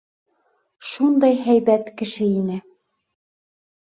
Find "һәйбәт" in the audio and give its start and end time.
1.47-1.91